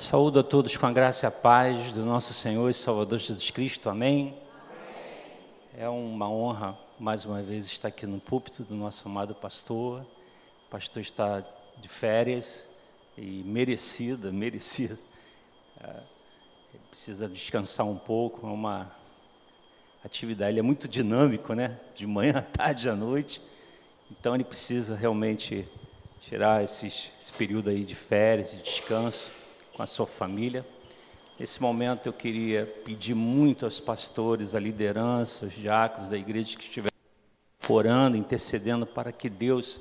[0.00, 3.50] Saúdo a todos com a graça e a paz do nosso Senhor e Salvador Jesus
[3.50, 3.90] Cristo.
[3.90, 4.34] Amém.
[5.76, 10.00] É uma honra mais uma vez estar aqui no púlpito do nosso amado pastor.
[10.00, 11.44] O pastor está
[11.76, 12.64] de férias
[13.16, 14.98] e merecida, merecida.
[15.84, 15.96] É,
[16.90, 18.90] precisa descansar um pouco, é uma
[20.02, 21.78] atividade, ele é muito dinâmico, né?
[21.94, 23.42] De manhã, à tarde, à noite.
[24.10, 25.68] Então ele precisa realmente
[26.22, 29.39] tirar esses, esse período aí de férias, de descanso
[29.80, 30.62] com a sua família.
[31.38, 36.62] Nesse momento eu queria pedir muito aos pastores, à liderança, aos diáconos da igreja que
[36.62, 36.92] estiverem
[37.66, 39.80] orando, intercedendo para que Deus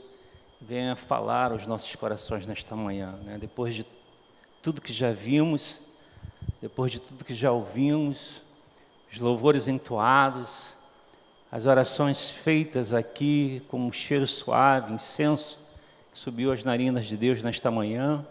[0.62, 3.20] venha falar aos nossos corações nesta manhã.
[3.26, 3.38] Né?
[3.38, 3.85] Depois de
[4.62, 5.88] tudo que já vimos,
[6.62, 8.41] depois de tudo que já ouvimos,
[9.12, 10.77] os louvores entoados,
[11.52, 15.59] as orações feitas aqui com um cheiro suave, incenso,
[16.13, 18.26] que subiu às narinas de Deus nesta manhã,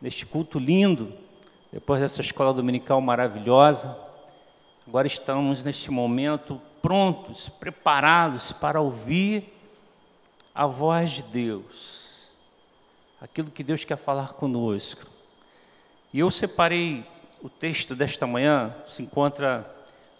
[0.00, 1.12] neste culto lindo,
[1.72, 3.96] depois dessa escola dominical maravilhosa.
[4.86, 9.52] Agora estamos neste momento prontos, preparados para ouvir
[10.54, 12.28] a voz de Deus,
[13.20, 15.06] aquilo que Deus quer falar conosco.
[16.12, 17.04] E eu separei
[17.42, 19.70] o texto desta manhã, se encontra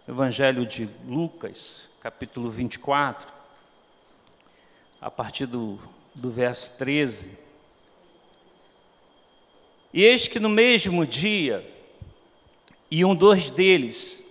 [0.07, 3.27] no Evangelho de Lucas, capítulo 24,
[5.01, 5.79] a partir do,
[6.15, 7.46] do verso 13.
[9.97, 11.67] E eis que no mesmo dia
[12.91, 14.31] iam dois deles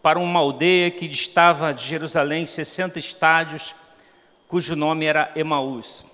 [0.00, 3.74] para uma aldeia que distava de Jerusalém 60 estádios,
[4.46, 6.06] cujo nome era Emaús.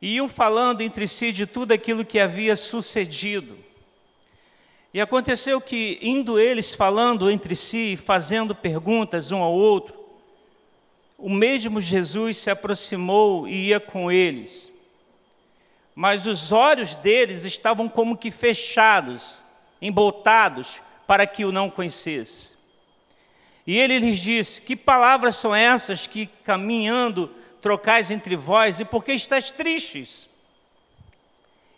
[0.00, 3.54] E iam falando entre si de tudo aquilo que havia sucedido.
[4.94, 10.02] E aconteceu que, indo eles falando entre si, fazendo perguntas um ao outro,
[11.18, 14.72] o mesmo Jesus se aproximou e ia com eles.
[16.00, 19.42] Mas os olhos deles estavam como que fechados,
[19.82, 22.52] emboltados, para que o não conhecesse.
[23.66, 27.26] E ele lhes disse: Que palavras são essas que, caminhando,
[27.60, 30.28] trocais entre vós, e por que estáis tristes?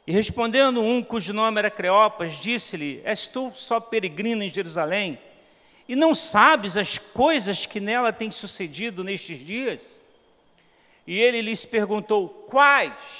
[0.07, 5.19] E respondendo um cujo nome era Creopas, disse-lhe: És tu só peregrino em Jerusalém?
[5.89, 9.99] E não sabes as coisas que nela têm sucedido nestes dias?
[11.07, 13.20] E ele lhes perguntou: Quais?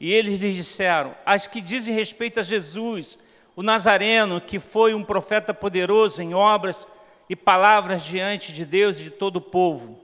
[0.00, 3.18] E eles lhe disseram: As que dizem respeito a Jesus,
[3.56, 6.86] o Nazareno, que foi um profeta poderoso em obras
[7.28, 9.98] e palavras diante de Deus e de todo o povo.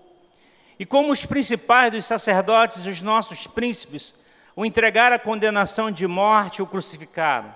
[0.78, 4.14] E como os principais dos sacerdotes, os nossos príncipes,
[4.56, 7.54] o entregaram à condenação de morte e o crucificaram.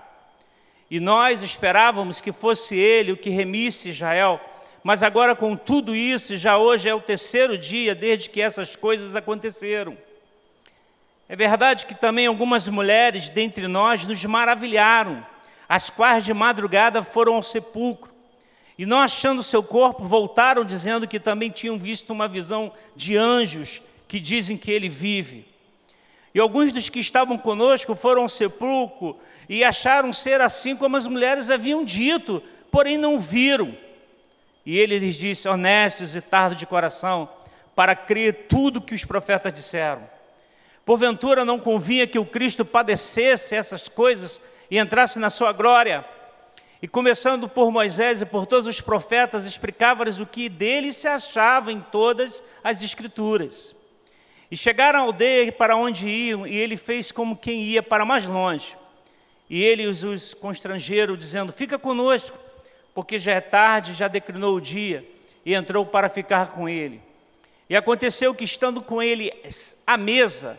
[0.90, 4.40] E nós esperávamos que fosse ele o que remisse Israel,
[4.82, 9.14] mas agora com tudo isso, já hoje é o terceiro dia desde que essas coisas
[9.14, 9.98] aconteceram.
[11.28, 15.24] É verdade que também algumas mulheres dentre nós nos maravilharam,
[15.68, 18.10] as quais de madrugada foram ao sepulcro
[18.78, 23.82] e, não achando seu corpo, voltaram dizendo que também tinham visto uma visão de anjos
[24.06, 25.46] que dizem que ele vive.
[26.32, 29.18] E alguns dos que estavam conosco foram ao sepulcro
[29.48, 33.76] e acharam ser assim como as mulheres haviam dito, porém não viram.
[34.64, 37.28] E ele lhes disse: honestos e tardo de coração,
[37.74, 40.08] para crer tudo que os profetas disseram.
[40.88, 44.40] Porventura não convinha que o Cristo padecesse essas coisas
[44.70, 46.02] e entrasse na sua glória?
[46.80, 51.70] E começando por Moisés e por todos os profetas, explicava-lhes o que dele se achava
[51.70, 53.76] em todas as Escrituras.
[54.50, 58.24] E chegaram à aldeia para onde iam, e ele fez como quem ia para mais
[58.24, 58.74] longe.
[59.50, 62.38] E ele os constrangeram, dizendo: Fica conosco,
[62.94, 65.06] porque já é tarde, já declinou o dia.
[65.44, 66.98] E entrou para ficar com ele.
[67.68, 69.30] E aconteceu que, estando com ele
[69.86, 70.58] à mesa,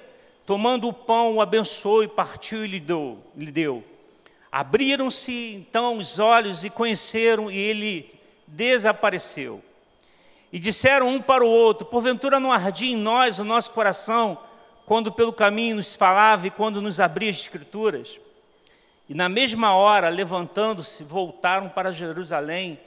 [0.50, 3.20] Tomando o pão, o abençoou e partiu e lhe deu.
[3.38, 3.84] Lhe deu.
[4.52, 9.64] Abriram-se então os olhos e conheceram, e ele desapareceu.
[10.52, 14.40] E disseram um para o outro: Porventura não ardia em nós o nosso coração,
[14.88, 18.20] quando pelo caminho nos falava e quando nos abria as Escrituras?
[19.08, 22.80] E na mesma hora, levantando-se, voltaram para Jerusalém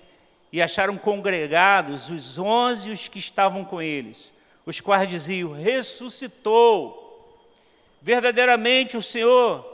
[0.50, 4.32] e acharam congregados os onze os que estavam com eles,
[4.66, 7.02] os quais diziam: Ressuscitou
[8.02, 9.64] verdadeiramente o Senhor,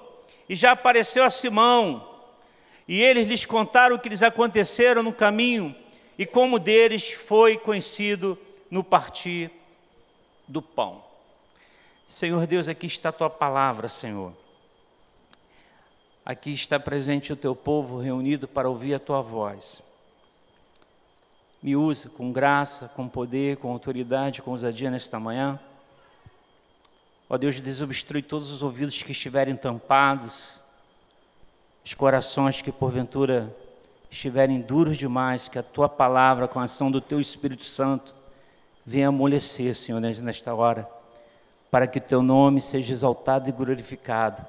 [0.48, 2.06] e já apareceu a Simão,
[2.86, 5.74] e eles lhes contaram o que lhes aconteceram no caminho,
[6.18, 8.38] e como deles foi conhecido
[8.70, 9.50] no partir
[10.46, 11.02] do pão.
[12.06, 14.32] Senhor Deus, aqui está a tua palavra, Senhor.
[16.24, 19.82] Aqui está presente o teu povo reunido para ouvir a tua voz.
[21.62, 25.58] Me use com graça, com poder, com autoridade, com ousadia nesta manhã
[27.30, 30.62] Ó Deus, desobstrui todos os ouvidos que estiverem tampados,
[31.84, 33.54] os corações que porventura
[34.10, 38.14] estiverem duros demais, que a tua palavra, com a ação do teu Espírito Santo,
[38.84, 40.88] venha amolecer, Senhor, nesta hora,
[41.70, 44.44] para que o teu nome seja exaltado e glorificado.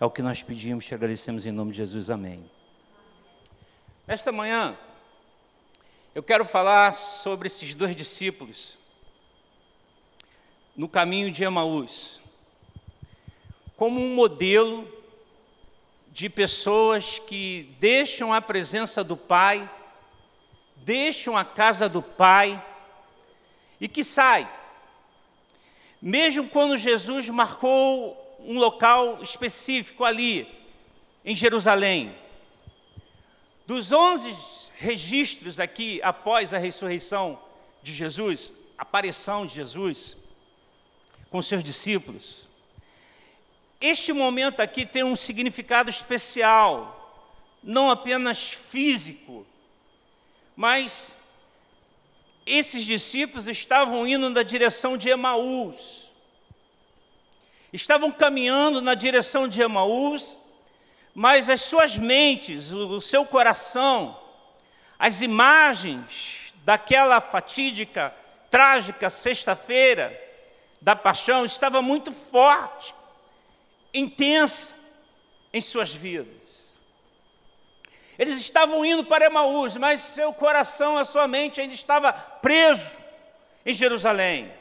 [0.00, 2.10] É o que nós pedimos, te agradecemos em nome de Jesus.
[2.10, 2.50] Amém.
[4.08, 4.74] Esta manhã,
[6.12, 8.79] eu quero falar sobre esses dois discípulos
[10.76, 12.20] no caminho de Emaús,
[13.76, 14.88] como um modelo
[16.12, 19.68] de pessoas que deixam a presença do Pai,
[20.76, 22.62] deixam a casa do Pai
[23.80, 24.48] e que saem.
[26.00, 30.48] Mesmo quando Jesus marcou um local específico ali,
[31.24, 32.14] em Jerusalém,
[33.66, 34.34] dos onze
[34.76, 37.38] registros aqui após a ressurreição
[37.82, 40.19] de Jesus, aparição de Jesus
[41.30, 42.48] com seus discípulos,
[43.80, 47.24] este momento aqui tem um significado especial,
[47.62, 49.46] não apenas físico,
[50.54, 51.14] mas
[52.44, 56.10] esses discípulos estavam indo na direção de Emaús.
[57.72, 60.36] Estavam caminhando na direção de Emaús,
[61.14, 64.20] mas as suas mentes, o seu coração,
[64.98, 68.14] as imagens daquela fatídica,
[68.50, 70.29] trágica sexta-feira
[70.80, 72.94] da paixão estava muito forte
[73.92, 74.74] intensa
[75.52, 76.70] em suas vidas.
[78.18, 82.98] Eles estavam indo para Emaús, mas seu coração, a sua mente ainda estava preso
[83.64, 84.52] em Jerusalém.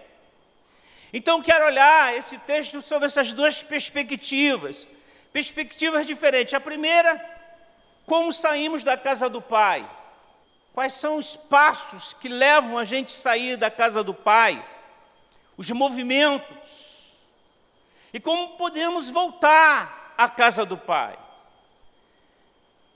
[1.11, 4.87] Então quero olhar esse texto sobre essas duas perspectivas,
[5.33, 6.53] perspectivas diferentes.
[6.53, 7.19] A primeira,
[8.05, 9.89] como saímos da casa do Pai?
[10.73, 14.63] Quais são os passos que levam a gente a sair da casa do Pai?
[15.59, 17.17] Os movimentos
[18.13, 21.19] e como podemos voltar à casa do Pai?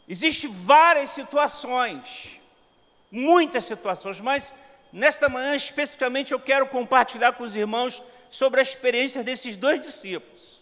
[0.08, 2.40] Existem várias situações,
[3.12, 4.54] muitas situações, mas
[4.94, 8.02] nesta manhã especificamente eu quero compartilhar com os irmãos
[8.32, 10.62] sobre a experiência desses dois discípulos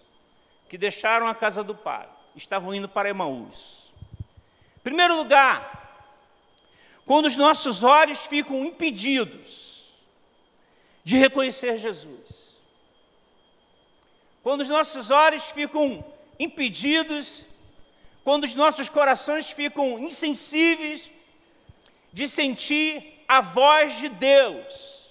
[0.67, 3.93] que deixaram a casa do Pai, estavam indo para Emaús.
[4.75, 6.09] Em primeiro lugar,
[7.05, 9.70] quando os nossos olhos ficam impedidos
[11.03, 12.21] de reconhecer Jesus.
[14.43, 16.03] Quando os nossos olhos ficam
[16.39, 17.45] impedidos,
[18.23, 21.11] quando os nossos corações ficam insensíveis
[22.11, 25.09] de sentir a voz de Deus,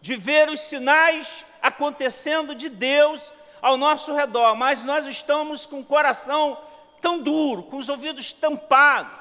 [0.00, 5.84] de ver os sinais acontecendo de Deus ao nosso redor, mas nós estamos com o
[5.84, 6.58] coração
[7.00, 9.20] tão duro, com os ouvidos tampados.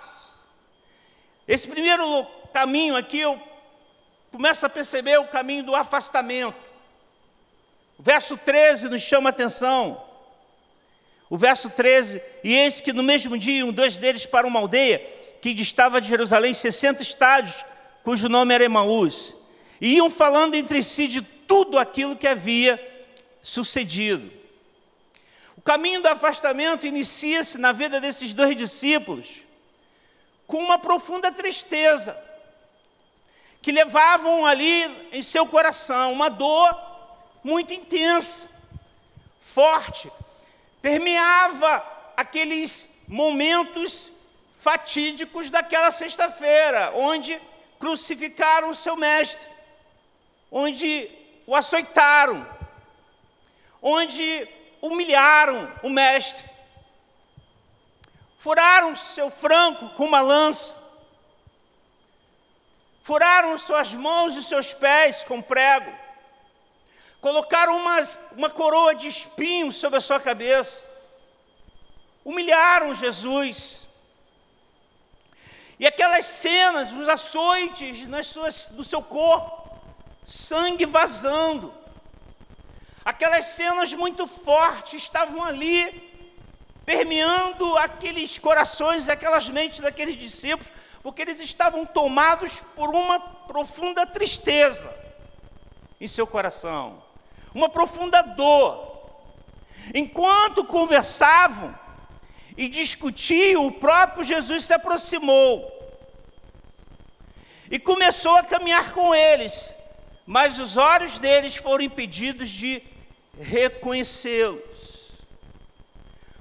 [1.48, 3.42] Esse primeiro caminho aqui, eu
[4.32, 6.58] começo a perceber o caminho do afastamento.
[7.98, 10.04] O verso 13 nos chama a atenção.
[11.30, 15.00] O verso 13, e eis que no mesmo dia um dois deles para uma aldeia
[15.42, 17.64] que distava de Jerusalém 60 estádios,
[18.04, 19.36] cujo nome era Emaús,
[19.80, 22.80] e iam falando entre si de tudo aquilo que havia
[23.42, 24.32] sucedido.
[25.56, 29.44] O caminho do afastamento inicia-se na vida desses dois discípulos
[30.48, 32.18] com uma profunda tristeza,
[33.62, 36.78] que levavam ali em seu coração uma dor
[37.44, 38.50] muito intensa,
[39.40, 40.12] forte,
[40.82, 41.84] permeava
[42.16, 44.12] aqueles momentos
[44.54, 47.40] fatídicos daquela sexta-feira, onde
[47.80, 49.48] crucificaram o seu mestre,
[50.52, 51.10] onde
[51.48, 52.46] o açoitaram,
[53.82, 54.48] onde
[54.82, 56.44] humilharam o mestre,
[58.38, 60.79] furaram seu franco com uma lança,
[63.10, 65.92] furaram suas mãos e seus pés com prego,
[67.20, 70.88] colocaram umas, uma coroa de espinhos sobre a sua cabeça,
[72.24, 73.88] humilharam Jesus.
[75.80, 79.76] E aquelas cenas, os açoites nas suas, no seu corpo,
[80.28, 81.74] sangue vazando,
[83.04, 85.82] aquelas cenas muito fortes estavam ali,
[86.86, 90.72] permeando aqueles corações, aquelas mentes daqueles discípulos,
[91.02, 94.94] porque eles estavam tomados por uma profunda tristeza
[96.00, 97.10] em seu coração
[97.54, 98.88] uma profunda dor.
[99.94, 101.78] Enquanto conversavam
[102.58, 105.78] e discutiam, o próprio Jesus se aproximou
[107.72, 109.70] e começou a caminhar com eles,
[110.26, 112.84] mas os olhos deles foram impedidos de
[113.40, 115.18] reconhecê-los.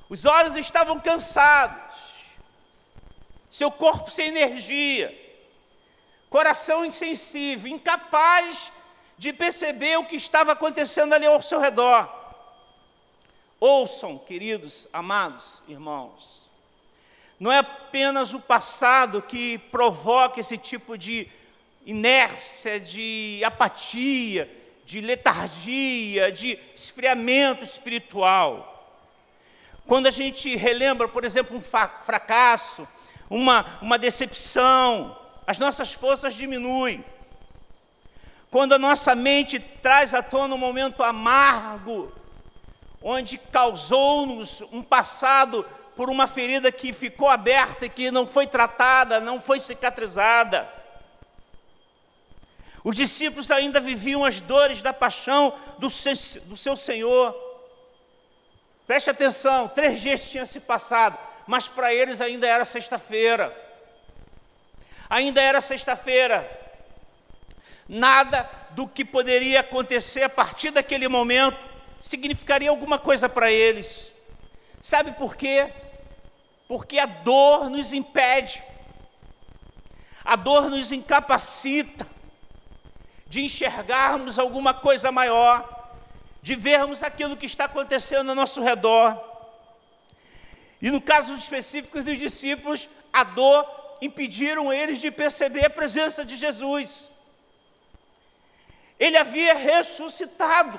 [0.09, 1.88] Os olhos estavam cansados,
[3.51, 5.17] seu corpo sem energia,
[6.29, 8.71] coração insensível, incapaz
[9.17, 12.09] de perceber o que estava acontecendo ali ao seu redor.
[13.61, 16.49] Ouçam, queridos, amados irmãos,
[17.41, 21.29] Não é apenas o passado que provoca esse tipo de
[21.87, 24.51] inércia, de apatia,
[24.85, 28.75] de letargia, de esfriamento espiritual.
[29.87, 32.87] Quando a gente relembra, por exemplo, um fracasso,
[33.29, 35.17] uma, uma decepção,
[35.47, 37.05] as nossas forças diminuem.
[38.51, 42.13] Quando a nossa mente traz à tona um momento amargo,
[43.03, 49.21] onde causou-nos um passado por uma ferida que ficou aberta e que não foi tratada,
[49.21, 50.69] não foi cicatrizada.
[52.83, 57.37] Os discípulos ainda viviam as dores da paixão do seu, do seu Senhor.
[58.87, 61.19] Preste atenção, três dias tinham se passado,
[61.49, 63.57] mas para eles ainda era sexta-feira.
[65.09, 66.47] Ainda era sexta-feira.
[67.89, 71.59] Nada do que poderia acontecer a partir daquele momento
[72.03, 74.13] significaria alguma coisa para eles.
[74.83, 75.73] Sabe por quê?
[76.69, 78.63] Porque a dor nos impede,
[80.23, 82.07] a dor nos incapacita
[83.27, 85.95] de enxergarmos alguma coisa maior,
[86.43, 89.28] de vermos aquilo que está acontecendo ao nosso redor.
[90.81, 93.67] E no caso específico dos discípulos, a dor
[94.01, 97.11] impediram eles de perceber a presença de Jesus.
[98.99, 100.79] Ele havia ressuscitado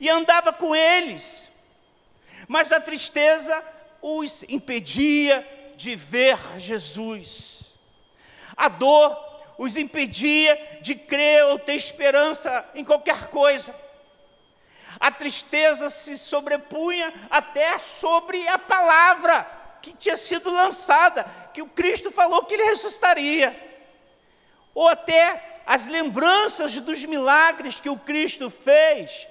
[0.00, 1.48] e andava com eles,
[2.48, 3.62] mas a tristeza
[4.00, 5.46] os impedia
[5.76, 7.62] de ver Jesus.
[8.56, 9.24] A dor
[9.56, 13.74] os impedia de crer ou ter esperança em qualquer coisa.
[15.00, 19.46] A tristeza se sobrepunha até sobre a palavra
[19.82, 23.54] que tinha sido lançada, que o Cristo falou que ele ressuscitaria.
[24.74, 29.26] Ou até as lembranças dos milagres que o Cristo fez.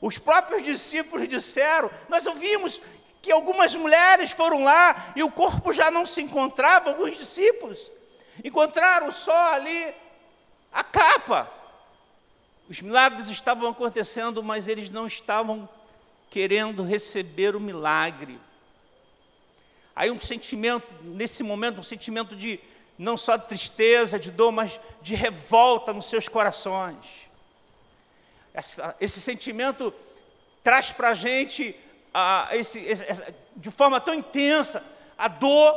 [0.00, 2.80] Os próprios discípulos disseram: Nós ouvimos
[3.20, 7.90] que algumas mulheres foram lá e o corpo já não se encontrava, alguns discípulos.
[8.44, 9.92] Encontraram só ali
[10.72, 11.50] a capa.
[12.68, 15.68] Os milagres estavam acontecendo, mas eles não estavam
[16.30, 18.40] querendo receber o milagre.
[19.94, 22.60] Aí um sentimento, nesse momento, um sentimento de
[22.98, 27.26] não só de tristeza, de dor, mas de revolta nos seus corações.
[28.52, 29.92] Essa, esse sentimento
[30.62, 31.76] traz para a gente,
[33.54, 34.84] de forma tão intensa,
[35.16, 35.74] a dor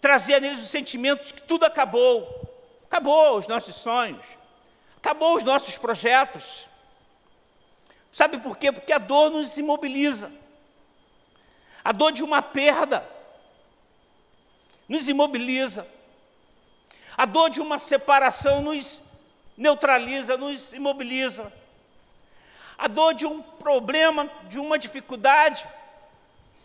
[0.00, 2.48] trazia neles o sentimento de que tudo acabou.
[2.86, 4.24] Acabou os nossos sonhos,
[5.00, 6.68] acabou os nossos projetos.
[8.12, 8.70] Sabe por quê?
[8.70, 10.30] Porque a dor nos imobiliza.
[11.82, 13.06] A dor de uma perda
[14.88, 15.86] nos imobiliza.
[17.16, 19.02] A dor de uma separação nos
[19.56, 21.52] neutraliza, nos imobiliza.
[22.76, 25.66] A dor de um problema, de uma dificuldade,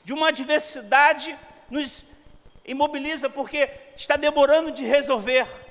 [0.03, 1.37] de uma adversidade,
[1.69, 2.05] nos
[2.65, 5.64] imobiliza porque está demorando de resolver.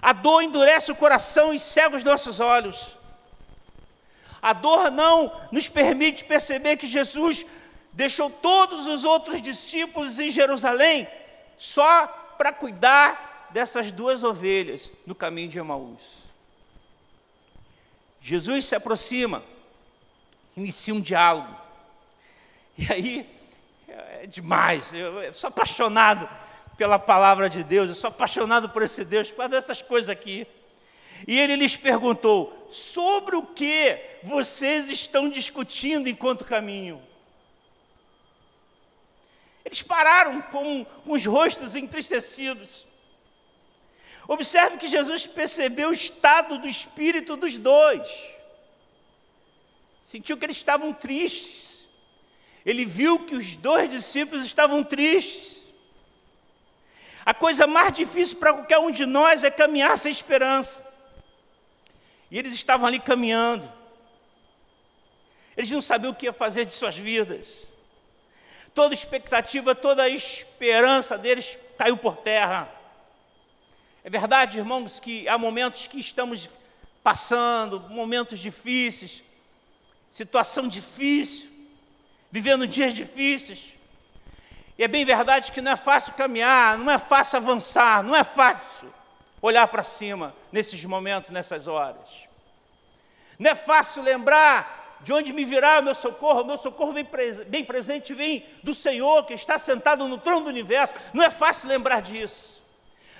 [0.00, 2.96] A dor endurece o coração e cega os nossos olhos.
[4.40, 7.44] A dor não nos permite perceber que Jesus
[7.92, 11.08] deixou todos os outros discípulos em Jerusalém
[11.56, 12.06] só
[12.38, 16.28] para cuidar dessas duas ovelhas no caminho de Emaús.
[18.20, 19.42] Jesus se aproxima,
[20.56, 21.56] inicia um diálogo.
[22.76, 23.38] E aí
[23.88, 24.92] é demais.
[24.92, 26.28] Eu, sou apaixonado
[26.78, 30.46] pela palavra de Deus, eu sou apaixonado por esse Deus, por dessas coisas aqui.
[31.26, 37.02] E ele lhes perguntou: sobre o que vocês estão discutindo enquanto caminho?
[39.62, 42.86] Eles pararam com, com os rostos entristecidos.
[44.26, 48.08] Observe que Jesus percebeu o estado do espírito dos dois.
[50.00, 51.78] Sentiu que eles estavam tristes
[52.68, 55.57] ele viu que os dois discípulos estavam tristes.
[57.28, 60.82] A coisa mais difícil para qualquer um de nós é caminhar sem esperança.
[62.30, 63.70] E eles estavam ali caminhando.
[65.54, 67.74] Eles não sabiam o que ia fazer de suas vidas.
[68.74, 72.66] Toda expectativa, toda a esperança deles caiu por terra.
[74.02, 76.48] É verdade, irmãos, que há momentos que estamos
[77.02, 79.22] passando, momentos difíceis,
[80.08, 81.46] situação difícil
[82.30, 83.77] vivendo dias difíceis.
[84.78, 88.22] E é bem verdade que não é fácil caminhar, não é fácil avançar, não é
[88.22, 88.94] fácil
[89.42, 92.28] olhar para cima nesses momentos, nessas horas.
[93.38, 97.06] Não é fácil lembrar de onde me virá o meu socorro, o meu socorro vem
[97.46, 100.94] bem presente, vem do Senhor que está sentado no trono do universo.
[101.12, 102.62] Não é fácil lembrar disso.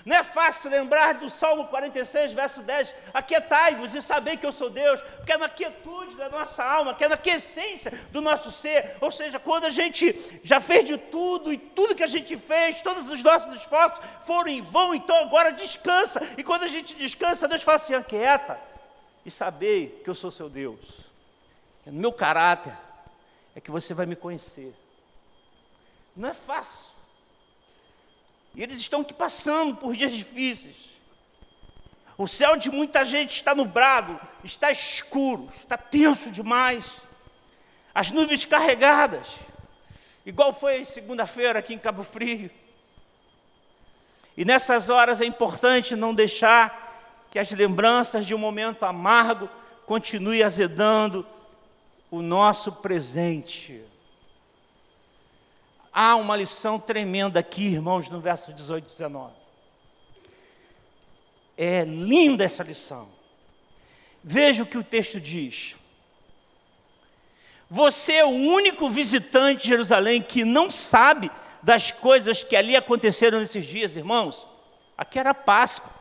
[0.09, 4.71] Não é fácil lembrar do Salmo 46, verso 10: Aquietai-vos e sabei que eu sou
[4.71, 8.97] Deus, porque é na quietude da nossa alma, que é na quiescência do nosso ser.
[9.03, 12.81] Ou seja, quando a gente já fez de tudo e tudo que a gente fez,
[12.81, 16.23] todos os nossos esforços foram em vão, então agora descansa.
[16.38, 18.59] E quando a gente descansa, Deus fala assim: aquieta
[19.27, 21.00] e sabei que eu sou seu Deus.
[21.85, 22.75] No meu caráter
[23.55, 24.75] é que você vai me conhecer.
[26.17, 26.88] Não é fácil.
[28.55, 30.76] E eles estão aqui passando por dias difíceis.
[32.17, 37.00] O céu de muita gente está nublado, está escuro, está tenso demais.
[37.95, 39.37] As nuvens carregadas,
[40.26, 42.50] igual foi segunda-feira aqui em Cabo Frio.
[44.37, 49.49] E nessas horas é importante não deixar que as lembranças de um momento amargo
[49.87, 51.26] continuem azedando
[52.11, 53.83] o nosso presente.
[56.00, 59.33] Há uma lição tremenda aqui, irmãos, no verso 18 e 19.
[61.57, 63.09] É linda essa lição.
[64.23, 65.75] Veja o que o texto diz.
[67.69, 71.33] Você é o único visitante de Jerusalém que não sabe
[71.64, 74.47] das coisas que ali aconteceram nesses dias, irmãos.
[74.97, 75.93] Aqui era Páscoa.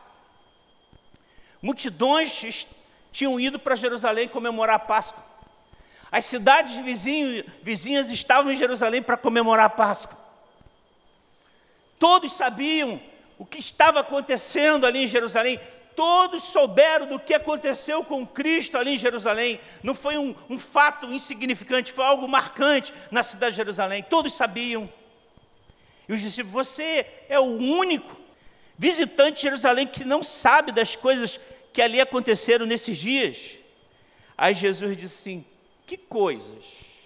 [1.60, 2.68] Multidões
[3.10, 5.27] tinham ido para Jerusalém comemorar a Páscoa.
[6.10, 6.74] As cidades
[7.62, 10.16] vizinhas estavam em Jerusalém para comemorar a Páscoa.
[11.98, 13.00] Todos sabiam
[13.36, 15.60] o que estava acontecendo ali em Jerusalém.
[15.94, 19.60] Todos souberam do que aconteceu com Cristo ali em Jerusalém.
[19.82, 24.02] Não foi um, um fato insignificante, foi algo marcante na cidade de Jerusalém.
[24.02, 24.90] Todos sabiam.
[26.08, 28.16] E os discípulos, você é o único
[28.78, 31.38] visitante de Jerusalém que não sabe das coisas
[31.72, 33.58] que ali aconteceram nesses dias.
[34.36, 35.44] Aí Jesus disse assim:
[35.88, 36.98] que coisas?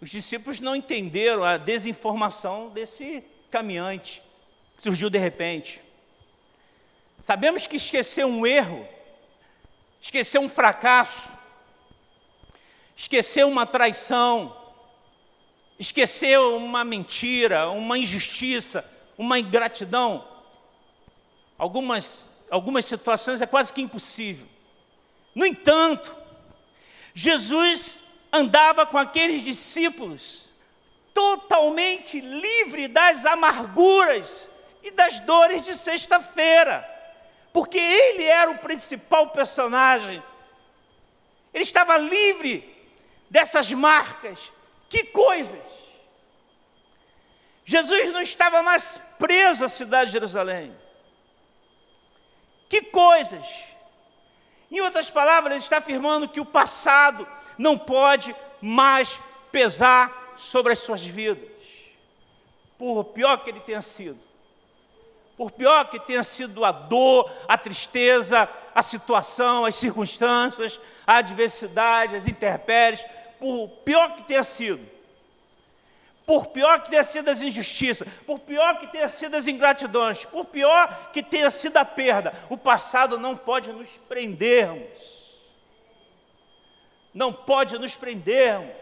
[0.00, 4.20] Os discípulos não entenderam a desinformação desse caminhante
[4.76, 5.80] que surgiu de repente.
[7.20, 8.86] Sabemos que esquecer um erro,
[10.00, 11.32] esquecer um fracasso,
[12.96, 14.54] esquecer uma traição,
[15.78, 18.84] esquecer uma mentira, uma injustiça,
[19.16, 20.26] uma ingratidão,
[21.56, 24.48] algumas, algumas situações é quase que impossível.
[25.32, 26.25] No entanto,
[27.18, 27.96] Jesus
[28.30, 30.50] andava com aqueles discípulos
[31.14, 34.50] totalmente livre das amarguras
[34.82, 36.86] e das dores de sexta-feira,
[37.54, 40.22] porque ele era o principal personagem.
[41.54, 42.62] Ele estava livre
[43.30, 44.52] dessas marcas.
[44.86, 45.58] Que coisas!
[47.64, 50.76] Jesus não estava mais preso à cidade de Jerusalém.
[52.68, 53.46] Que coisas!
[54.70, 57.26] Em outras palavras, ele está afirmando que o passado
[57.56, 59.20] não pode mais
[59.52, 61.48] pesar sobre as suas vidas,
[62.78, 64.18] por pior que ele tenha sido.
[65.36, 72.16] Por pior que tenha sido a dor, a tristeza, a situação, as circunstâncias, a adversidade,
[72.16, 73.04] as intempéries,
[73.38, 74.95] por pior que tenha sido,
[76.26, 80.44] por pior que tenha sido as injustiças, por pior que tenha sido as ingratidões, por
[80.44, 85.16] pior que tenha sido a perda, o passado não pode nos prendermos.
[87.14, 88.74] Não pode nos prendermos.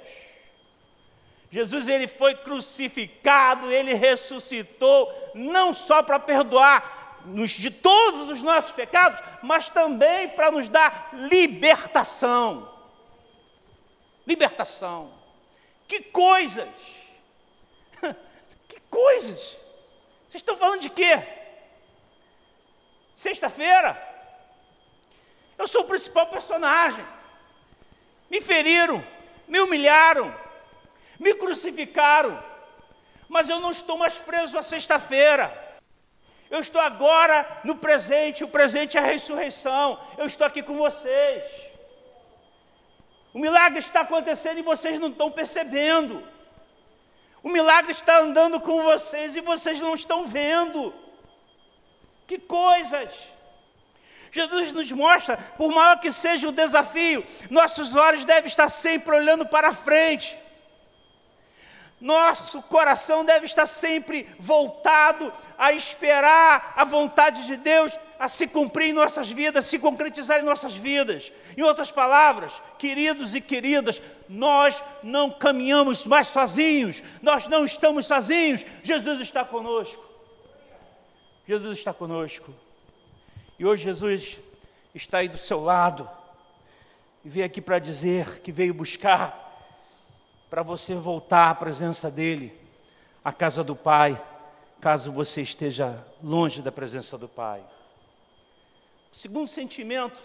[1.50, 8.72] Jesus ele foi crucificado, ele ressuscitou, não só para perdoar nos, de todos os nossos
[8.72, 12.72] pecados, mas também para nos dar libertação.
[14.26, 15.12] Libertação.
[15.86, 16.93] Que coisas!
[18.90, 19.56] coisas.
[20.28, 21.22] Vocês estão falando de quê?
[23.14, 23.96] Sexta-feira?
[25.56, 27.04] Eu sou o principal personagem.
[28.30, 29.04] Me feriram,
[29.46, 30.34] me humilharam,
[31.18, 32.42] me crucificaram,
[33.28, 35.62] mas eu não estou mais preso à sexta-feira.
[36.50, 40.00] Eu estou agora no presente, o presente é a ressurreição.
[40.18, 41.42] Eu estou aqui com vocês.
[43.32, 46.33] O milagre está acontecendo e vocês não estão percebendo.
[47.44, 50.94] O milagre está andando com vocês e vocês não estão vendo.
[52.26, 53.10] Que coisas!
[54.32, 59.46] Jesus nos mostra, por maior que seja o desafio, nossos olhos devem estar sempre olhando
[59.46, 60.36] para frente.
[62.04, 68.90] Nosso coração deve estar sempre voltado a esperar a vontade de Deus a se cumprir
[68.90, 71.32] em nossas vidas, se concretizar em nossas vidas.
[71.56, 78.66] Em outras palavras, queridos e queridas, nós não caminhamos mais sozinhos, nós não estamos sozinhos,
[78.82, 80.04] Jesus está conosco.
[81.48, 82.54] Jesus está conosco.
[83.58, 84.38] E hoje Jesus
[84.94, 86.06] está aí do seu lado
[87.24, 89.43] e veio aqui para dizer que veio buscar
[90.54, 92.56] para você voltar à presença dele,
[93.24, 94.24] à casa do Pai
[94.80, 97.60] caso você esteja longe da presença do Pai.
[99.12, 100.22] O segundo sentimento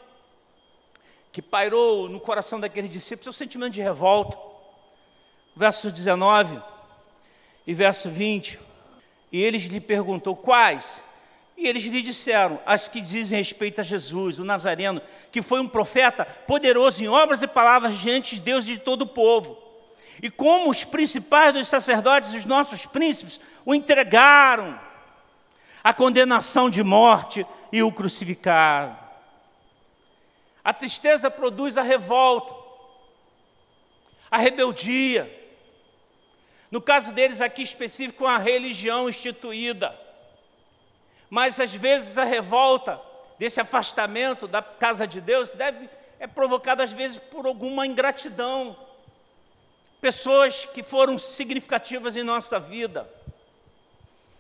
[1.32, 4.38] que pairou no coração daqueles discípulos é o sentimento de revolta.
[5.56, 6.62] Verso 19
[7.66, 8.60] e verso 20.
[9.32, 11.04] E eles lhe perguntou: quais?
[11.58, 15.68] E eles lhe disseram: as que dizem respeito a Jesus, o Nazareno, que foi um
[15.68, 19.69] profeta poderoso em obras e palavras diante de Deus e de todo o povo.
[20.22, 24.80] E como os principais dos sacerdotes, os nossos príncipes, o entregaram
[25.84, 28.98] à condenação de morte e o crucificaram.
[30.64, 32.54] A tristeza produz a revolta,
[34.30, 35.36] a rebeldia.
[36.70, 39.98] No caso deles aqui específico, a religião instituída.
[41.30, 43.00] Mas às vezes a revolta
[43.38, 48.76] desse afastamento da casa de Deus deve é provocada às vezes por alguma ingratidão.
[50.02, 53.10] Pessoas que foram significativas em nossa vida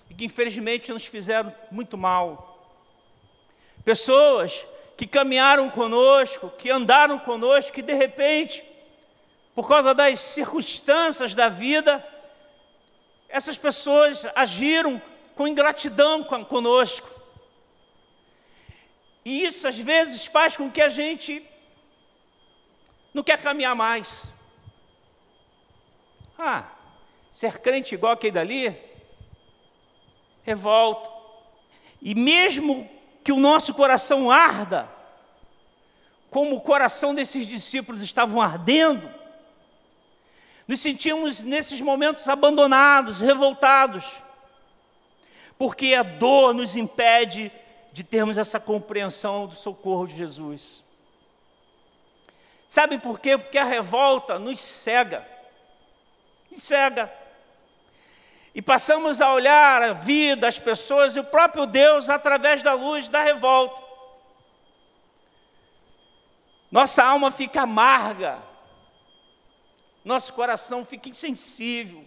[0.09, 2.73] e que infelizmente nos fizeram muito mal.
[3.83, 8.63] Pessoas que caminharam conosco, que andaram conosco, que de repente,
[9.53, 12.05] por causa das circunstâncias da vida,
[13.27, 15.01] essas pessoas agiram
[15.35, 17.09] com ingratidão conosco.
[19.23, 21.45] E isso às vezes faz com que a gente
[23.13, 24.38] não quer caminhar mais.
[26.39, 26.71] Ah,
[27.33, 28.81] ser crente igual aquele dali,
[30.41, 31.09] revolta.
[32.01, 32.89] E mesmo
[33.25, 34.89] que o nosso coração arda,
[36.29, 39.13] como o coração desses discípulos estavam ardendo,
[40.65, 44.21] nos sentimos nesses momentos abandonados, revoltados,
[45.57, 47.51] porque a dor nos impede
[47.91, 50.85] de termos essa compreensão do socorro de Jesus.
[52.67, 53.37] Sabem por quê?
[53.37, 55.27] Porque a revolta nos cega,
[56.57, 57.11] cega.
[58.53, 63.07] E passamos a olhar a vida, as pessoas e o próprio Deus através da luz
[63.07, 63.89] da revolta.
[66.71, 68.41] Nossa alma fica amarga,
[70.05, 72.05] nosso coração fica insensível,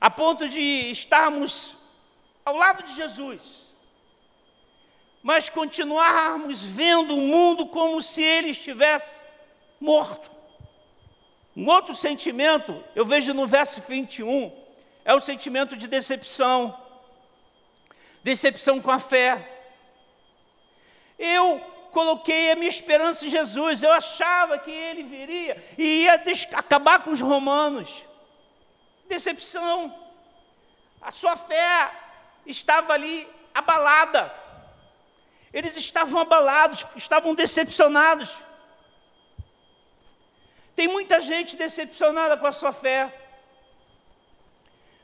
[0.00, 1.76] a ponto de estarmos
[2.44, 3.66] ao lado de Jesus,
[5.22, 9.20] mas continuarmos vendo o mundo como se ele estivesse
[9.80, 10.39] morto.
[11.56, 14.52] Um outro sentimento, eu vejo no verso 21,
[15.04, 16.76] é o sentimento de decepção,
[18.22, 19.58] decepção com a fé.
[21.18, 21.60] Eu
[21.90, 23.82] coloquei a minha esperança em Jesus.
[23.82, 26.14] Eu achava que ele viria e ia
[26.54, 28.04] acabar com os romanos.
[29.08, 29.94] Decepção.
[31.00, 31.90] A sua fé
[32.46, 34.32] estava ali abalada.
[35.52, 38.38] Eles estavam abalados, estavam decepcionados.
[40.80, 43.12] Tem muita gente decepcionada com a sua fé.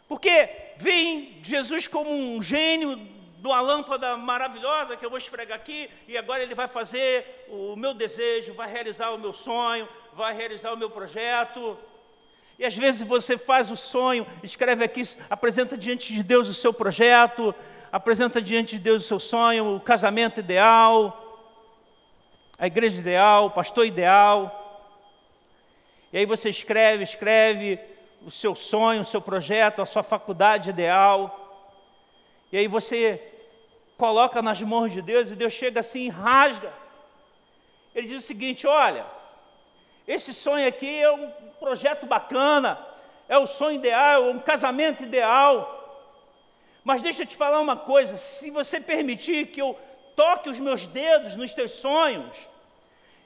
[0.08, 5.90] Porque veem Jesus como um gênio de uma lâmpada maravilhosa que eu vou esfregar aqui,
[6.08, 10.72] e agora ele vai fazer o meu desejo, vai realizar o meu sonho, vai realizar
[10.72, 11.76] o meu projeto.
[12.58, 16.72] E às vezes você faz o sonho, escreve aqui, apresenta diante de Deus o seu
[16.72, 17.54] projeto,
[17.92, 21.52] apresenta diante de Deus o seu sonho, o casamento ideal,
[22.58, 24.62] a igreja ideal, o pastor ideal.
[26.16, 27.78] E aí você escreve, escreve
[28.24, 31.68] o seu sonho, o seu projeto, a sua faculdade ideal.
[32.50, 33.22] E aí você
[33.98, 36.72] coloca nas mãos de Deus e Deus chega assim e rasga.
[37.94, 39.04] Ele diz o seguinte: olha,
[40.08, 42.78] esse sonho aqui é um projeto bacana,
[43.28, 46.08] é o sonho ideal, é um casamento ideal.
[46.82, 49.78] Mas deixa eu te falar uma coisa: se você permitir que eu
[50.16, 52.34] toque os meus dedos nos teus sonhos,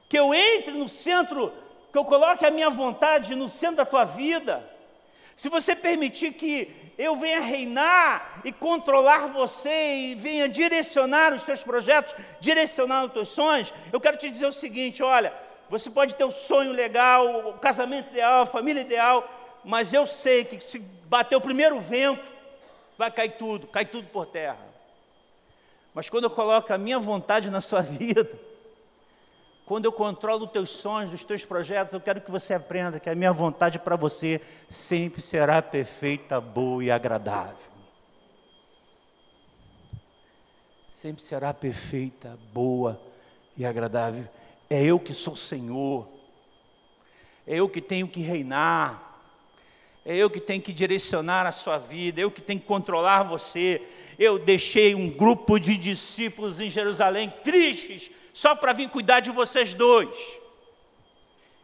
[0.08, 1.52] que eu entre no centro,
[1.90, 4.68] que eu coloque a minha vontade no centro da tua vida,
[5.36, 11.62] se você permitir que eu venha reinar e controlar você e venha direcionar os teus
[11.62, 15.32] projetos, direcionar os teus sonhos, eu quero te dizer o seguinte: olha,
[15.70, 19.26] você pode ter o sonho legal, o casamento ideal, a família ideal,
[19.64, 22.30] mas eu sei que se bater o primeiro vento,
[22.98, 24.58] vai cair tudo, cai tudo por terra.
[25.94, 28.28] Mas quando eu coloco a minha vontade na sua vida,
[29.70, 33.08] quando eu controlo os teus sonhos, os teus projetos, eu quero que você aprenda que
[33.08, 37.54] a minha vontade para você sempre será perfeita, boa e agradável.
[40.88, 43.00] Sempre será perfeita, boa
[43.56, 44.28] e agradável.
[44.68, 46.08] É eu que sou Senhor.
[47.46, 49.22] É eu que tenho que reinar.
[50.04, 53.22] É eu que tenho que direcionar a sua vida, é eu que tenho que controlar
[53.22, 53.80] você.
[54.18, 59.74] Eu deixei um grupo de discípulos em Jerusalém tristes, só para vir cuidar de vocês
[59.74, 60.38] dois.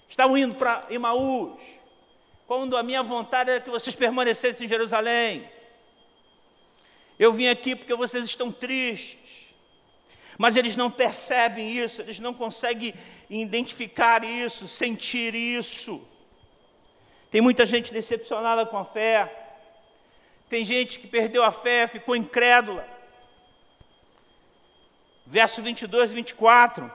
[0.09, 1.59] Estavam indo para Emaús,
[2.46, 5.48] quando a minha vontade era que vocês permanecessem em Jerusalém.
[7.18, 9.46] Eu vim aqui porque vocês estão tristes.
[10.38, 12.94] Mas eles não percebem isso, eles não conseguem
[13.29, 16.07] identificar isso, sentir isso.
[17.31, 19.33] Tem muita gente decepcionada com a fé.
[20.48, 22.96] Tem gente que perdeu a fé, ficou incrédula.
[25.27, 26.93] Verso 22 e 24.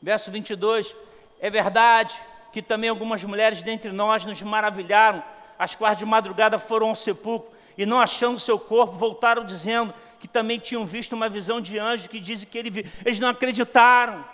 [0.00, 0.94] Verso 22.
[1.40, 2.14] É verdade
[2.52, 5.22] que também algumas mulheres dentre nós nos maravilharam,
[5.58, 10.28] as quais de madrugada foram ao sepulcro e não achando seu corpo, voltaram dizendo que
[10.28, 12.84] também tinham visto uma visão de anjo que dizem que ele viu.
[13.04, 14.24] Eles não acreditaram,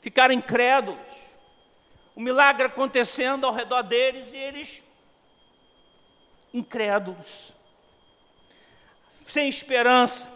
[0.00, 1.00] ficaram incrédulos.
[2.14, 4.82] O milagre acontecendo ao redor deles e eles
[6.54, 7.52] incrédulos,
[9.28, 10.35] sem esperança.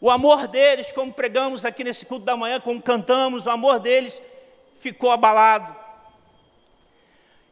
[0.00, 4.22] O amor deles, como pregamos aqui nesse culto da manhã, como cantamos, o amor deles
[4.76, 5.76] ficou abalado.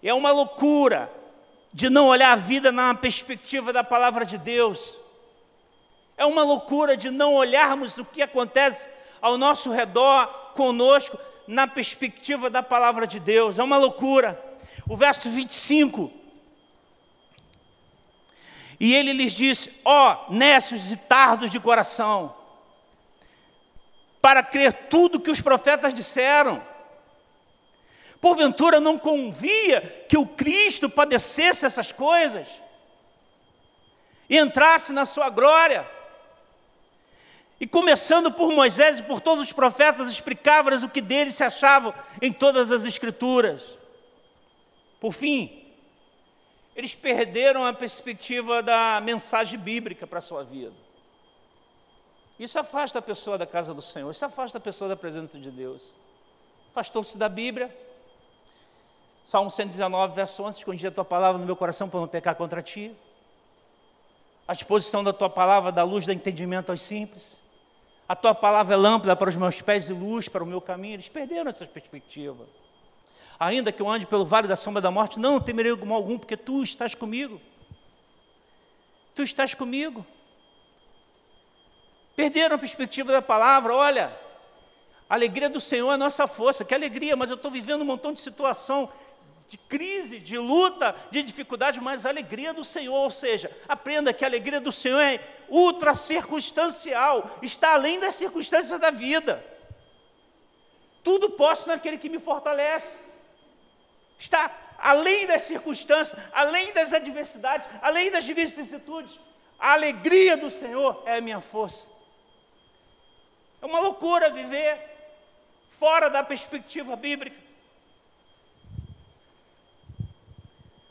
[0.03, 1.13] É uma loucura
[1.73, 4.99] de não olhar a vida na perspectiva da palavra de Deus.
[6.17, 8.89] É uma loucura de não olharmos o que acontece
[9.21, 13.59] ao nosso redor, conosco, na perspectiva da palavra de Deus.
[13.59, 14.43] É uma loucura.
[14.89, 16.11] O verso 25.
[18.81, 22.35] E ele lhes disse: Ó, oh, nécios e tardos de coração,
[24.21, 26.63] para crer tudo que os profetas disseram.
[28.21, 32.49] Porventura não convia que o Cristo padecesse essas coisas
[34.29, 35.87] e entrasse na sua glória.
[37.61, 41.93] E começando por Moisés e por todos os profetas, explicava-lhes o que deles se achavam
[42.21, 43.79] em todas as escrituras.
[45.01, 45.65] Por fim,
[46.75, 50.88] eles perderam a perspectiva da mensagem bíblica para a sua vida.
[52.39, 55.51] Isso afasta a pessoa da casa do Senhor, isso afasta a pessoa da presença de
[55.51, 55.95] Deus.
[56.71, 57.77] Afastou-se da Bíblia.
[59.25, 62.63] Salmo 119, verso 11: Escondi a tua palavra no meu coração para não pecar contra
[62.63, 62.95] ti.
[64.47, 67.37] A exposição da tua palavra dá luz do entendimento aos simples.
[68.09, 70.95] A tua palavra é lâmpada para os meus pés e luz para o meu caminho.
[70.95, 72.47] Eles perderam essa perspectiva.
[73.39, 76.63] Ainda que eu ande pelo vale da sombra da morte, não temerei algum, porque tu
[76.63, 77.41] estás comigo.
[79.15, 80.07] Tu estás comigo.
[82.19, 83.73] Perderam a perspectiva da palavra.
[83.73, 84.13] Olha,
[85.09, 86.65] a alegria do Senhor é nossa força.
[86.65, 88.93] Que alegria, mas eu estou vivendo um montão de situação
[89.49, 94.25] de crise, de luta, de dificuldade, mas a alegria do Senhor, ou seja, aprenda que
[94.25, 99.41] a alegria do Senhor é ultra circunstancial, está além das circunstâncias da vida.
[101.05, 102.99] Tudo posso naquele que me fortalece.
[104.19, 109.21] Está além das circunstâncias, além das adversidades, além das vicissitudes.
[109.57, 111.98] A alegria do Senhor é a minha força.
[113.61, 114.79] É uma loucura viver
[115.71, 117.49] fora da perspectiva bíblica.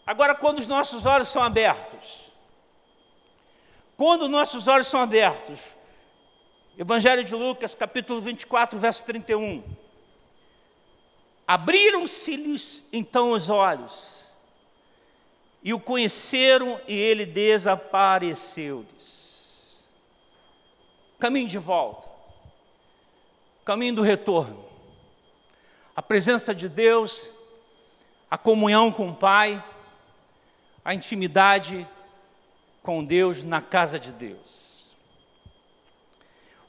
[0.06, 2.32] Agora, quando os nossos olhos são abertos,
[3.97, 5.75] quando nossos olhos são abertos,
[6.77, 9.63] Evangelho de Lucas, capítulo 24, verso 31.
[11.47, 14.17] Abriram-se-lhes então os olhos,
[15.63, 19.82] e o conheceram, e ele desapareceu-lhes.
[21.17, 22.08] Caminho de volta,
[23.67, 24.63] caminho do retorno,
[25.93, 27.30] a presença de Deus,
[28.32, 29.62] a comunhão com o Pai,
[30.86, 31.86] a intimidade
[32.82, 34.95] com Deus na casa de Deus.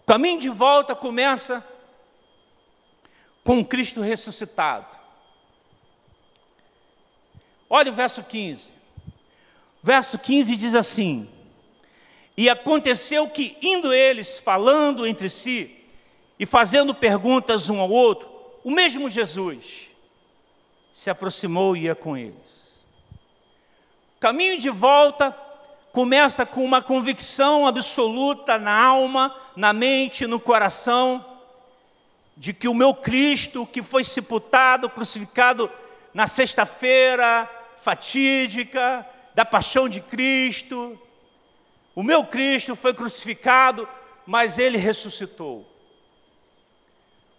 [0.03, 1.65] O caminho de volta começa
[3.45, 4.99] com Cristo ressuscitado.
[7.71, 8.73] Olha o verso 15.
[9.81, 11.31] Verso 15 diz assim:
[12.37, 15.78] E aconteceu que, indo eles falando entre si
[16.39, 18.29] e fazendo perguntas um ao outro,
[18.63, 19.89] o mesmo Jesus
[20.93, 22.85] se aproximou e ia com eles.
[24.21, 25.31] Caminho de volta
[25.93, 31.25] começa com uma convicção absoluta na alma, na mente, no coração,
[32.37, 35.71] de que o meu Cristo, que foi sepultado, crucificado
[36.15, 41.01] na sexta-feira fatídica da paixão de Cristo,
[41.95, 43.89] o meu Cristo foi crucificado,
[44.27, 45.78] mas ele ressuscitou.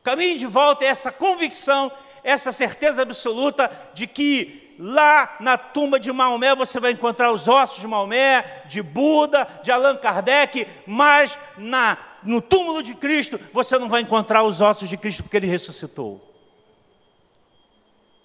[0.09, 1.91] Caminho de volta é essa convicção,
[2.23, 7.79] essa certeza absoluta de que lá na tumba de Maomé você vai encontrar os ossos
[7.79, 13.87] de Maomé, de Buda, de Allan Kardec, mas na, no túmulo de Cristo você não
[13.87, 16.19] vai encontrar os ossos de Cristo porque ele ressuscitou.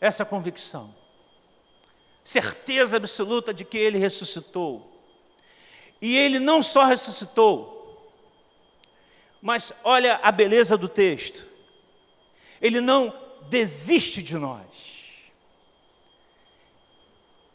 [0.01, 0.91] Essa convicção,
[2.25, 4.91] certeza absoluta de que ele ressuscitou.
[6.01, 8.11] E ele não só ressuscitou,
[9.43, 11.53] mas olha a beleza do texto.
[12.65, 13.15] Ele não
[13.49, 14.95] desiste de nós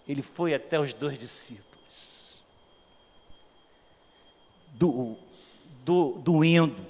[0.10, 2.44] ele foi até os dois discípulos.
[4.72, 5.18] do,
[5.84, 6.88] do, doendo,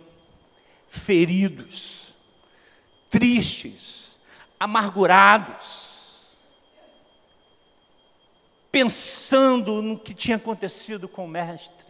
[0.88, 2.14] feridos,
[3.10, 4.20] tristes,
[4.60, 6.28] amargurados,
[8.72, 11.86] pensando no que tinha acontecido com o Mestre,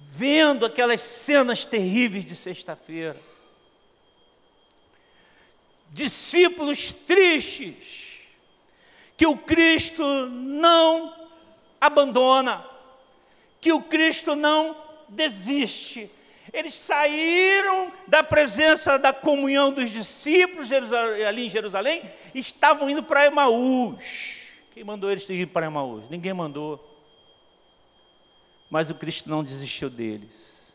[0.00, 3.20] vendo aquelas cenas terríveis de sexta-feira
[5.94, 8.18] discípulos tristes,
[9.16, 11.14] que o Cristo não
[11.80, 12.66] abandona,
[13.60, 14.76] que o Cristo não
[15.08, 16.10] desiste.
[16.52, 22.02] Eles saíram da presença da comunhão dos discípulos ali em Jerusalém,
[22.34, 24.34] e estavam indo para Emaús.
[24.74, 26.10] Quem mandou eles ir para Emaús?
[26.10, 26.90] Ninguém mandou.
[28.68, 30.74] Mas o Cristo não desistiu deles.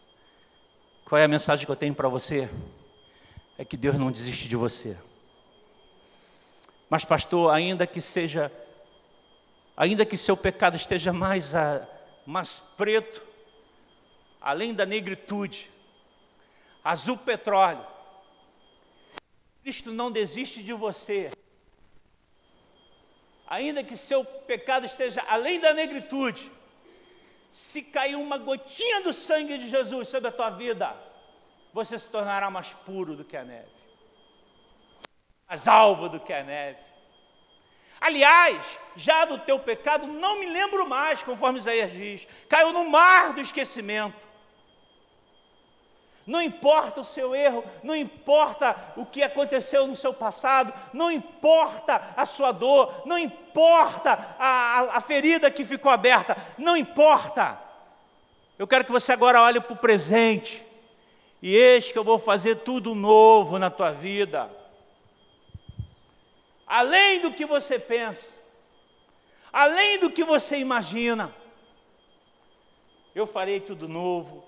[1.04, 2.50] Qual é a mensagem que eu tenho para você?
[3.58, 4.98] É que Deus não desiste de você.
[6.90, 8.52] Mas, pastor, ainda que seja,
[9.78, 11.88] ainda que seu pecado esteja mais, a,
[12.26, 13.22] mais preto,
[14.42, 15.70] além da negritude,
[16.84, 17.86] azul petróleo,
[19.62, 21.30] Cristo não desiste de você.
[23.46, 26.52] Ainda que seu pecado esteja além da negritude,
[27.54, 30.96] se cair uma gotinha do sangue de Jesus sobre a tua vida,
[31.72, 33.79] você se tornará mais puro do que a neve
[35.50, 36.78] mais alvo do que a neve.
[38.00, 43.34] Aliás, já do teu pecado não me lembro mais, conforme Isaías diz, caiu no mar
[43.34, 44.30] do esquecimento.
[46.26, 52.14] Não importa o seu erro, não importa o que aconteceu no seu passado, não importa
[52.16, 57.60] a sua dor, não importa a, a, a ferida que ficou aberta, não importa.
[58.60, 60.64] Eu quero que você agora olhe para o presente,
[61.42, 64.59] e eis que eu vou fazer tudo novo na tua vida
[66.70, 68.32] além do que você pensa,
[69.52, 71.36] além do que você imagina.
[73.16, 74.48] Eu farei tudo novo.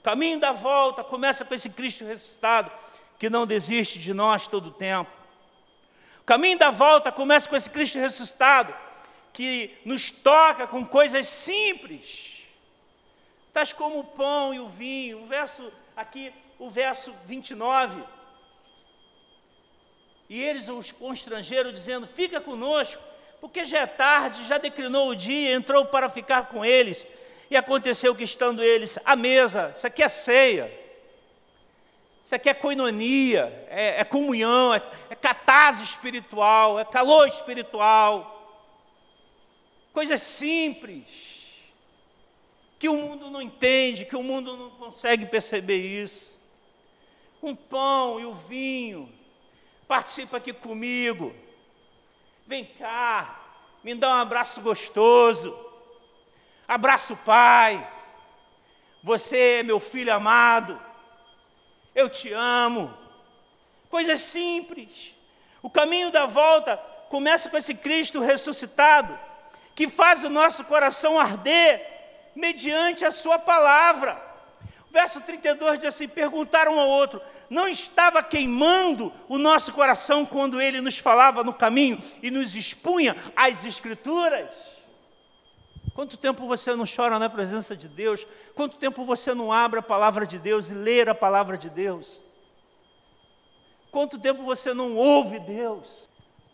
[0.00, 2.72] O caminho da volta começa com esse Cristo ressuscitado
[3.20, 5.12] que não desiste de nós todo o tempo.
[6.20, 8.74] O caminho da volta começa com esse Cristo ressuscitado
[9.32, 12.42] que nos toca com coisas simples,
[13.52, 15.22] tais como o pão e o vinho.
[15.22, 18.02] O verso aqui, o verso 29
[20.30, 23.02] e eles os constrangeram, dizendo: Fica conosco,
[23.40, 27.04] porque já é tarde, já declinou o dia, entrou para ficar com eles.
[27.50, 30.72] E aconteceu que, estando eles à mesa, isso aqui é ceia,
[32.22, 38.70] isso aqui é coinonia, é, é comunhão, é, é catarse espiritual, é calor espiritual,
[39.92, 41.08] coisas simples,
[42.78, 46.38] que o mundo não entende, que o mundo não consegue perceber isso.
[47.42, 49.12] Um pão e o vinho,
[49.90, 51.34] participa aqui comigo.
[52.46, 53.40] Vem cá,
[53.82, 55.52] me dá um abraço gostoso.
[56.68, 57.84] Abraço, pai.
[59.02, 60.80] Você é meu filho amado.
[61.92, 62.96] Eu te amo.
[63.88, 65.12] Coisas simples.
[65.60, 66.76] O caminho da volta
[67.08, 69.18] começa com esse Cristo ressuscitado,
[69.74, 71.84] que faz o nosso coração arder
[72.36, 74.22] mediante a Sua palavra.
[74.88, 77.20] Verso 32 diz assim: perguntaram um ao outro:
[77.50, 83.16] não estava queimando o nosso coração quando ele nos falava no caminho e nos expunha
[83.34, 84.48] as Escrituras?
[85.92, 88.24] Quanto tempo você não chora na presença de Deus?
[88.54, 92.22] Quanto tempo você não abre a palavra de Deus e lê a palavra de Deus?
[93.90, 96.08] Quanto tempo você não ouve Deus?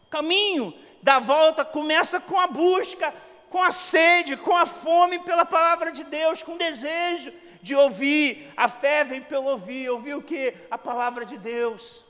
[0.09, 3.13] Caminho da volta começa com a busca,
[3.51, 7.31] com a sede, com a fome pela palavra de Deus, com desejo
[7.67, 8.53] de ouvir.
[8.57, 9.91] A fé vem pelo ouvir.
[9.91, 10.55] Ouvir o que?
[10.71, 12.05] A palavra de Deus.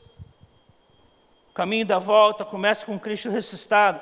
[1.51, 3.99] O caminho da volta começa com Cristo ressuscitado,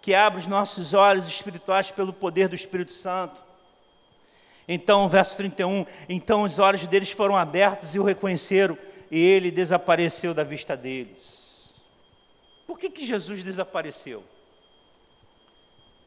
[0.00, 3.42] que abre os nossos olhos espirituais pelo poder do Espírito Santo.
[4.68, 8.78] Então, verso 31, então os olhos deles foram abertos e o reconheceram,
[9.10, 11.74] e ele desapareceu da vista deles.
[12.66, 14.24] Por que, que Jesus desapareceu?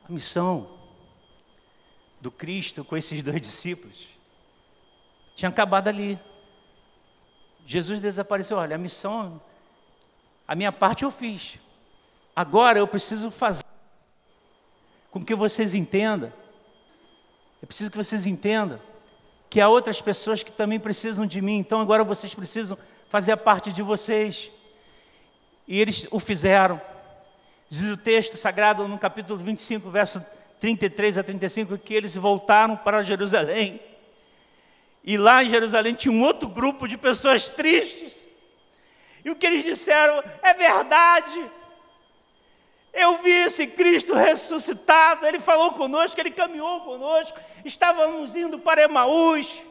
[0.08, 0.70] A missão
[2.22, 4.19] do Cristo com esses dois discípulos
[5.40, 6.20] tinha acabado ali.
[7.66, 8.58] Jesus desapareceu.
[8.58, 9.42] Olha, a missão,
[10.46, 11.58] a minha parte eu fiz.
[12.36, 13.64] Agora eu preciso fazer
[15.10, 16.32] com que vocês entendam.
[17.62, 18.80] Eu preciso que vocês entendam
[19.50, 21.58] que há outras pessoas que também precisam de mim.
[21.58, 22.78] Então agora vocês precisam
[23.08, 24.52] fazer a parte de vocês.
[25.66, 26.82] E eles o fizeram.
[27.70, 30.26] Diz o texto sagrado no capítulo 25, verso
[30.60, 33.80] 33 a 35, que eles voltaram para Jerusalém
[35.04, 38.28] e lá em Jerusalém tinha um outro grupo de pessoas tristes.
[39.24, 41.52] E o que eles disseram é verdade.
[42.94, 49.62] Eu vi esse Cristo ressuscitado, ele falou conosco, ele caminhou conosco, estávamos indo para Emaús,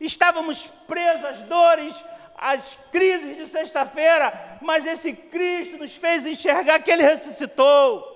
[0.00, 2.04] estávamos presos às dores,
[2.36, 8.12] às crises de sexta-feira, mas esse Cristo nos fez enxergar que ele ressuscitou.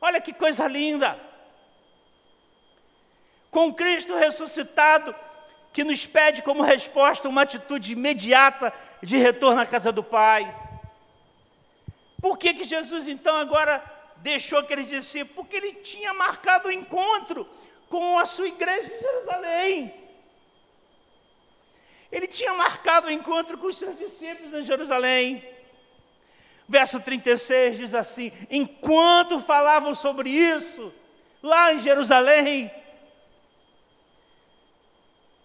[0.00, 1.31] Olha que coisa linda!
[3.52, 5.14] Com Cristo ressuscitado,
[5.74, 8.72] que nos pede como resposta uma atitude imediata
[9.02, 10.42] de retorno à casa do Pai.
[12.18, 13.84] Por que, que Jesus então agora
[14.16, 15.34] deixou aquele discípulo?
[15.34, 17.46] Porque ele tinha marcado o encontro
[17.90, 19.94] com a sua igreja em Jerusalém.
[22.10, 25.46] Ele tinha marcado o encontro com os seus discípulos em Jerusalém.
[26.66, 30.90] Verso 36 diz assim: Enquanto falavam sobre isso,
[31.42, 32.70] lá em Jerusalém,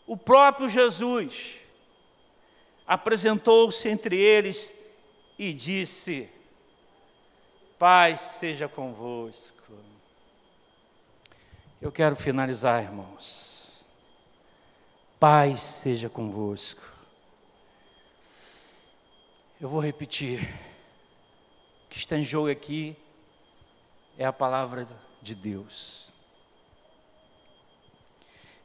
[0.07, 1.57] o próprio Jesus
[2.87, 4.73] apresentou-se entre eles
[5.37, 6.29] e disse:
[7.77, 9.73] Paz seja convosco.
[11.81, 13.85] Eu quero finalizar, irmãos.
[15.19, 16.81] Paz seja convosco.
[19.59, 20.41] Eu vou repetir.
[21.85, 22.95] O que está em jogo aqui
[24.17, 24.87] é a palavra
[25.21, 26.06] de Deus.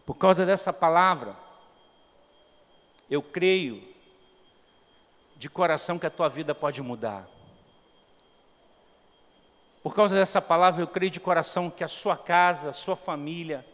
[0.04, 1.36] Por causa dessa palavra,
[3.08, 3.82] eu creio
[5.36, 7.28] de coração que a tua vida pode mudar.
[9.82, 13.66] Por causa dessa palavra, eu creio de coração que a sua casa, a sua família,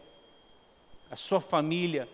[1.11, 2.09] a sua família,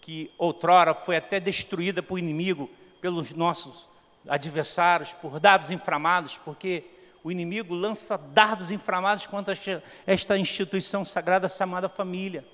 [0.00, 3.88] que outrora foi até destruída por inimigo, pelos nossos
[4.28, 6.84] adversários, por dados inflamados, porque
[7.22, 9.54] o inimigo lança dardos inflamados contra
[10.06, 12.46] esta instituição sagrada chamada família.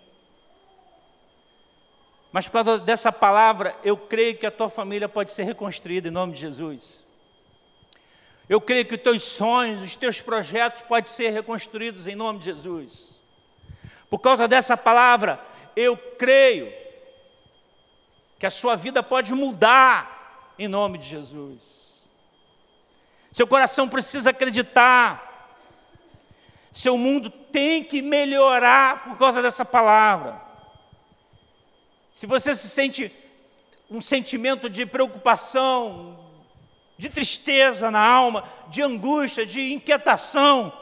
[2.32, 6.10] Mas por causa dessa palavra, eu creio que a tua família pode ser reconstruída em
[6.10, 7.04] nome de Jesus.
[8.48, 12.46] Eu creio que os teus sonhos, os teus projetos podem ser reconstruídos em nome de
[12.46, 13.20] Jesus.
[14.08, 15.38] Por causa dessa palavra,
[15.76, 16.72] eu creio
[18.38, 22.10] que a sua vida pode mudar em nome de Jesus.
[23.30, 25.30] Seu coração precisa acreditar.
[26.72, 30.51] Seu mundo tem que melhorar por causa dessa palavra.
[32.12, 33.10] Se você se sente
[33.90, 36.18] um sentimento de preocupação,
[36.96, 40.72] de tristeza na alma, de angústia, de inquietação.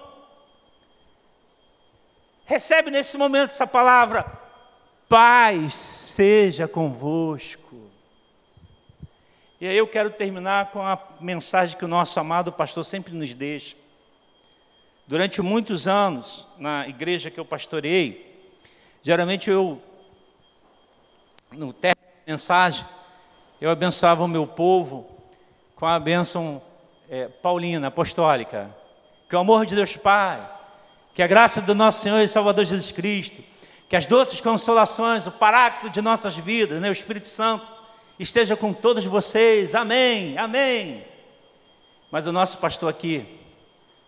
[2.45, 4.25] Recebe nesse momento essa palavra:
[5.09, 7.91] paz seja convosco.
[9.61, 13.35] E aí eu quero terminar com a mensagem que o nosso amado pastor sempre nos
[13.35, 13.77] deixa.
[15.07, 18.47] Durante muitos anos, na igreja que eu pastorei,
[19.03, 19.83] geralmente eu,
[21.53, 22.85] no término da mensagem,
[23.61, 25.09] eu abençoava o meu povo
[25.75, 26.63] com a bênção
[27.09, 28.75] é, paulina, apostólica.
[29.29, 30.49] Que o amor de Deus Pai,
[31.15, 33.43] que a graça do nosso Senhor e Salvador Jesus Cristo,
[33.89, 37.67] que as doces consolações, o paráclito de nossas vidas, né, o Espírito Santo,
[38.19, 39.75] esteja com todos vocês.
[39.75, 41.05] Amém, amém.
[42.11, 43.39] Mas o nosso pastor aqui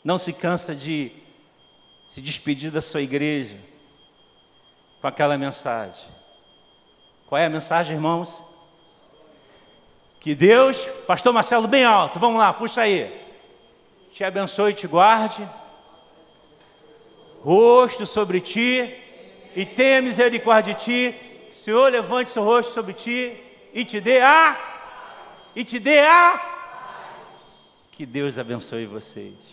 [0.05, 1.13] não se cansa de
[2.07, 3.57] se despedir da sua igreja
[5.01, 6.22] com aquela mensagem.
[7.33, 8.45] Qual é a mensagem, irmãos?
[10.21, 13.11] Que Deus, pastor Marcelo, bem alto, vamos lá, puxa aí.
[14.13, 15.49] Te abençoe e te guarde.
[17.41, 18.95] Rosto sobre ti
[19.57, 21.15] e tenha misericórdia de ti.
[21.55, 23.35] Senhor, levante seu rosto sobre ti
[23.73, 24.55] e te dê a
[25.57, 26.39] e te dê a
[27.93, 29.52] que Deus abençoe vocês.